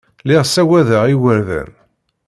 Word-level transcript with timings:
Lliɣ 0.23 0.43
ssagadeɣ 0.45 1.03
igerdan. 1.13 1.71